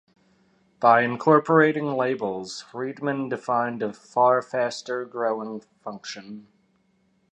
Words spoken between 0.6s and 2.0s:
By incorporating